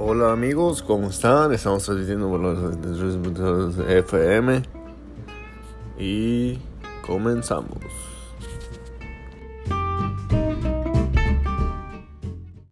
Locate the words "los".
2.38-3.76